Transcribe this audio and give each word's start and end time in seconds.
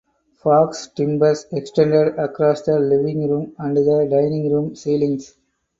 Faux 0.41 0.87
timbers 0.95 1.45
extend 1.51 1.93
across 2.17 2.63
the 2.63 2.79
living 2.79 3.29
room 3.29 3.53
and 3.59 3.77
the 3.77 4.07
dining 4.09 4.51
room 4.51 4.75
ceilings. 4.75 5.35